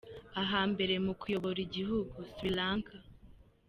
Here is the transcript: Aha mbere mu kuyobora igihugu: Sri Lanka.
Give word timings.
Aha 0.41 0.59
mbere 0.71 0.93
mu 1.05 1.13
kuyobora 1.19 1.59
igihugu: 1.67 2.17
Sri 2.31 2.49
Lanka. 2.57 2.95